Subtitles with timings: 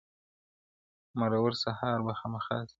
[1.19, 2.69] •مرور سهار به خامخا ستنېږي..